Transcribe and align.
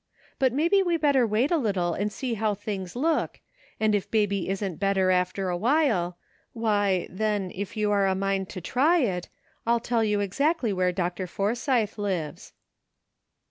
But 0.39 0.51
maybe 0.51 0.81
we 0.81 0.97
118 0.97 0.97
NIGHT 0.97 0.97
WORK. 0.97 1.13
better 1.13 1.27
wait 1.27 1.51
a 1.51 1.57
little 1.61 1.93
and 1.93 2.11
see 2.11 2.33
how 2.33 2.55
things 2.55 2.95
look, 2.95 3.39
and 3.79 3.93
if 3.93 4.09
Baby 4.09 4.49
isn't 4.49 4.79
better 4.79 5.11
after 5.11 5.49
awhile, 5.49 6.17
why, 6.53 7.05
then 7.11 7.51
if 7.53 7.77
you 7.77 7.91
are 7.91 8.07
a 8.07 8.15
mind 8.15 8.49
to 8.49 8.61
try 8.61 8.97
it, 9.01 9.29
Fll 9.67 9.79
tell 9.83 10.03
you 10.03 10.19
exactly 10.19 10.73
where 10.73 10.91
Dr. 10.91 11.27
Forsy 11.27 11.85
the 11.93 12.01
lives." 12.01 12.53